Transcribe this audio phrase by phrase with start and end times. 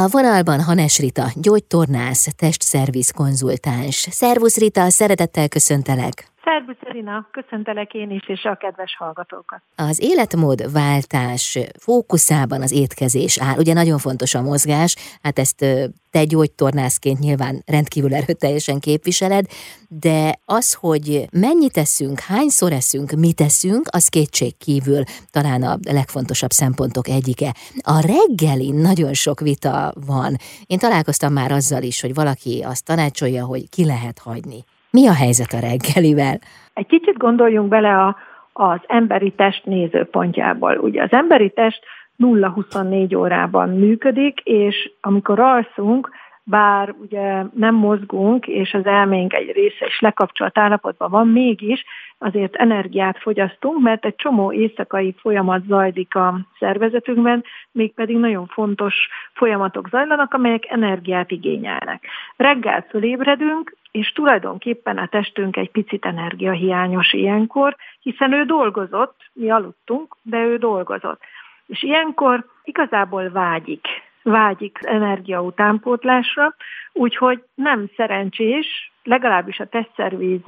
[0.00, 4.06] A vonalban Hanes Rita, gyógytornász, testszerviz konzultáns.
[4.10, 6.33] Szervusz Rita, szeretettel köszöntelek!
[6.44, 9.60] Szervusz Erina, köszöntelek én is, és a kedves hallgatókat.
[9.76, 13.56] Az életmód váltás fókuszában az étkezés áll.
[13.58, 15.64] Ugye nagyon fontos a mozgás, hát ezt
[16.10, 19.46] te gyógytornászként nyilván rendkívül erőteljesen képviseled,
[19.88, 26.50] de az, hogy mennyit teszünk, hányszor eszünk, mit teszünk, az kétség kívül talán a legfontosabb
[26.50, 27.54] szempontok egyike.
[27.80, 30.36] A reggelin nagyon sok vita van.
[30.66, 34.64] Én találkoztam már azzal is, hogy valaki azt tanácsolja, hogy ki lehet hagyni.
[34.96, 36.38] Mi a helyzet a reggelivel?
[36.74, 38.16] Egy kicsit gondoljunk bele a,
[38.52, 40.76] az emberi test nézőpontjából.
[40.76, 41.84] Ugye az emberi test
[42.18, 46.10] 0-24 órában működik, és amikor alszunk,
[46.44, 51.84] bár ugye nem mozgunk, és az elménk egy része is lekapcsolt állapotban van, mégis
[52.18, 58.94] azért energiát fogyasztunk, mert egy csomó éjszakai folyamat zajlik a szervezetünkben, mégpedig nagyon fontos
[59.32, 62.06] folyamatok zajlanak, amelyek energiát igényelnek.
[62.36, 70.16] Reggel fölébredünk, és tulajdonképpen a testünk egy picit energiahiányos ilyenkor, hiszen ő dolgozott, mi aludtunk,
[70.22, 71.20] de ő dolgozott.
[71.66, 73.86] És ilyenkor igazából vágyik
[74.24, 76.54] vágyik energia utánpótlásra,
[76.92, 80.40] úgyhogy nem szerencsés, legalábbis a testszervíz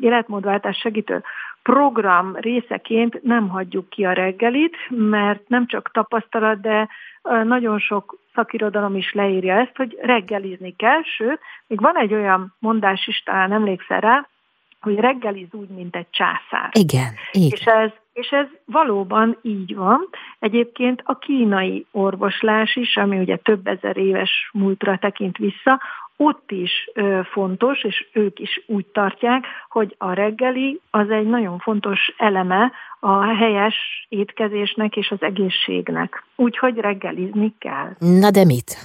[0.00, 1.22] életmódváltás segítő
[1.62, 6.88] program részeként nem hagyjuk ki a reggelit, mert nem csak tapasztalat, de
[7.44, 13.06] nagyon sok szakirodalom is leírja ezt, hogy reggelizni kell, sőt, még van egy olyan mondás
[13.06, 14.28] is, talán emlékszel rá,
[14.80, 16.70] hogy reggeliz úgy, mint egy császár.
[16.72, 17.48] Igen, igen.
[17.50, 20.08] És ez és ez valóban így van.
[20.38, 25.80] Egyébként a kínai orvoslás is, ami ugye több ezer éves múltra tekint vissza,
[26.16, 26.90] ott is
[27.32, 33.34] fontos, és ők is úgy tartják, hogy a reggeli az egy nagyon fontos eleme a
[33.34, 36.24] helyes étkezésnek és az egészségnek.
[36.36, 37.90] Úgyhogy reggelizni kell.
[37.98, 38.76] Na de mit?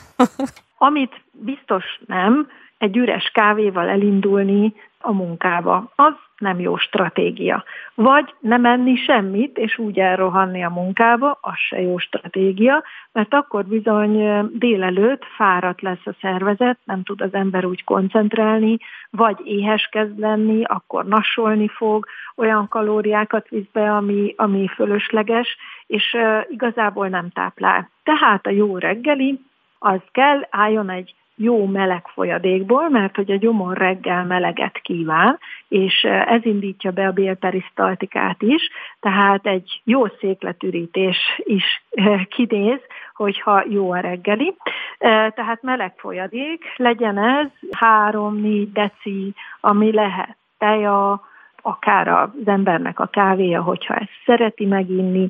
[0.78, 2.47] Amit biztos nem,
[2.84, 5.92] egy üres kávéval elindulni a munkába.
[5.95, 7.64] Az nem jó stratégia.
[7.94, 13.66] Vagy nem enni semmit, és úgy elrohanni a munkába, az se jó stratégia, mert akkor
[13.66, 18.78] bizony délelőtt fáradt lesz a szervezet, nem tud az ember úgy koncentrálni,
[19.09, 26.18] vagy éhes kezd lenni, akkor nasolni fog, olyan kalóriákat visz be, ami, ami fölösleges, és
[26.50, 27.90] igazából nem táplál.
[28.03, 29.40] Tehát a jó reggeli,
[29.79, 36.04] az kell, álljon egy jó meleg folyadékból, mert hogy a gyomor reggel meleget kíván, és
[36.04, 41.84] ez indítja be a bélperisztaltikát is, tehát egy jó székletürítés is
[42.30, 42.80] kinéz,
[43.14, 44.56] hogyha jó a reggeli.
[44.98, 47.48] Tehát meleg folyadék, legyen ez
[47.80, 51.22] 3-4 deci, ami lehet teja,
[51.66, 55.28] akár az embernek a kávéja, hogyha ezt szereti meginni,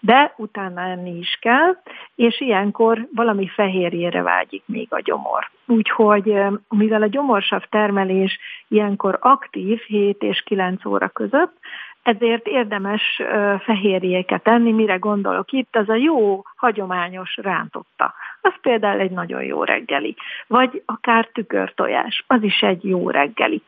[0.00, 1.76] de utána enni is kell,
[2.14, 5.50] és ilyenkor valami fehérjére vágyik még a gyomor.
[5.66, 6.34] Úgyhogy
[6.68, 11.56] mivel a gyomorsav termelés ilyenkor aktív 7 és 9 óra között,
[12.02, 13.22] ezért érdemes
[13.58, 18.14] fehérjéket enni, mire gondolok itt, az a jó, hagyományos rántotta.
[18.40, 20.16] Az például egy nagyon jó reggeli.
[20.46, 23.62] Vagy akár tükörtojás, az is egy jó reggeli.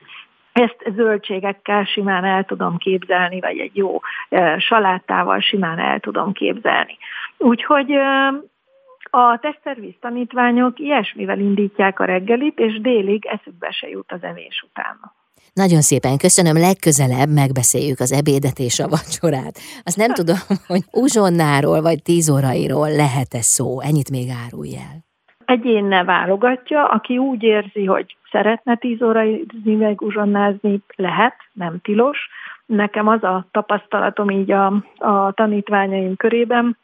[0.56, 4.00] Ezt zöldségekkel simán el tudom képzelni, vagy egy jó
[4.58, 6.96] salátával simán el tudom képzelni.
[7.38, 7.92] Úgyhogy
[9.10, 15.14] a tesztszerviz tanítványok ilyesmivel indítják a reggelit, és délig eszükbe se jut az evés utána.
[15.52, 19.58] Nagyon szépen köszönöm, legközelebb megbeszéljük az ebédet és a vacsorát.
[19.84, 20.36] Azt nem tudom,
[20.66, 25.05] hogy uzsonnáról vagy tíz órairól lehet-e szó, ennyit még árulj el
[25.46, 32.18] egyénne válogatja, aki úgy érzi, hogy szeretne tíz órázni meg uzsonnázni, lehet, nem tilos.
[32.66, 34.66] Nekem az a tapasztalatom így a,
[34.98, 36.76] a tanítványaim körében,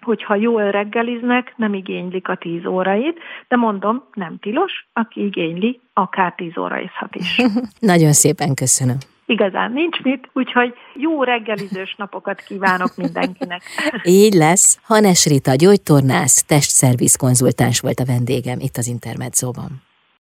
[0.00, 3.18] hogyha jól reggeliznek, nem igénylik a tíz órait,
[3.48, 7.40] de mondom, nem tilos, aki igényli, akár tíz óraizhat is.
[7.92, 13.62] Nagyon szépen köszönöm igazán nincs mit, úgyhogy jó reggelizős napokat kívánok mindenkinek.
[14.04, 14.78] Így lesz.
[14.82, 19.85] Hanes Rita, gyógytornász, testszerviz konzultáns volt a vendégem itt az Intermedzóban.